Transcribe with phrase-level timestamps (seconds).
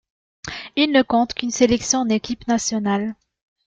[0.75, 3.13] Il ne compte qu'une sélection en équipe nationale.